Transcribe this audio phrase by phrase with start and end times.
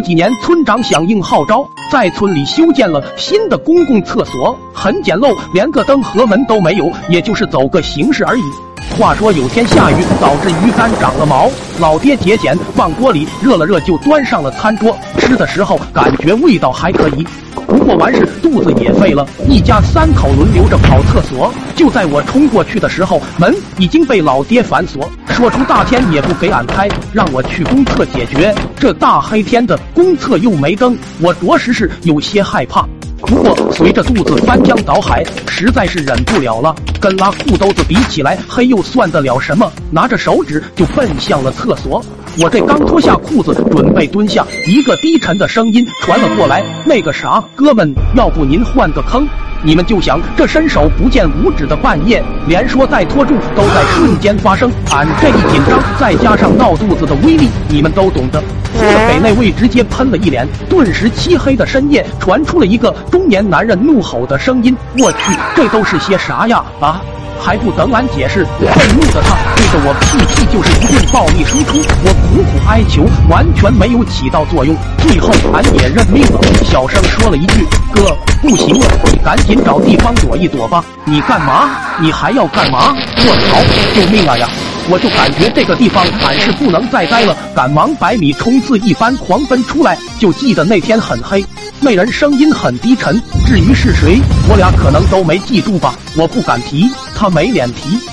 [0.00, 8.42] 几年，村长响应号召，在村里修建了新的公共厕所，很简陋，连个灯和门都没有，也就是走个形式而已。
[9.00, 14.94] 话说有天下雨，导致鱼竿长了毛，老爹节俭，放锅里热了热就端上了餐桌。
[15.16, 17.26] 吃的时候感觉味道还可以，
[17.66, 19.26] 不过完事肚子也废了。
[19.48, 28.54] 一家三口轮流着跑厕所，就在我冲过去的时候，门已经被老爹反锁，说出大天也不给俺开，让我去公厕解决。
[28.78, 32.86] 这大黑天的，公厕又没灯，我着实是有些害怕。
[33.22, 36.74] 不过随着肚子翻江倒海，实在是忍不了了。
[37.00, 39.70] 跟拉裤兜子比起来，黑又算得了什么？
[39.90, 42.04] 拿着手指就奔向了厕所。
[42.38, 49.26] 我这刚脱下裤子准备蹲下，一个低沉的声音传了过来：“那个啥，哥们，要不您换个坑？”
[49.62, 54.70] 你们就想这伸手不见五指的半夜，连说带拖住都在瞬间发生。
[54.90, 58.42] 俺这一紧张，再加上闹肚子的威力，你们都懂得。
[58.78, 66.64] 这给那位直接喷了一脸，顿时漆黑的深夜传出了一个中年男人怒吼的声音：“我去，这都是些啥呀？
[66.80, 67.02] 啊！”
[67.42, 71.78] 还不等俺解释，愤怒的他对着我屁屁就是一顿暴力输出。
[72.04, 74.76] 我苦苦哀求，完全没有起到作用。
[74.98, 81.70] 最后俺也认命了，小声说了一句：“哥，不行了，你赶紧找地方躲一躲吧。”你干嘛？
[81.98, 82.94] 你还要干嘛？
[83.26, 83.58] 卧槽！
[83.94, 84.48] 救命啊呀！
[84.88, 89.96] 我就感觉这个地方俺是不能再待了，赶忙百米冲刺一般狂奔出来。
[90.18, 91.44] 就记得那天很黑。
[91.80, 95.94] 那人声音很低沉，至于是谁，我俩可能都没记住吧。
[96.16, 98.09] 我不敢提，他没脸皮。